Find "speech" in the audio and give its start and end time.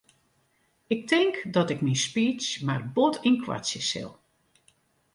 2.07-2.47